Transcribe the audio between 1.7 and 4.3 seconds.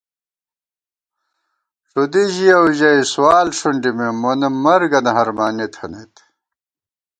ݭُدی ژِیَؤ ژَئی سُوال ݭُنڈِمېم،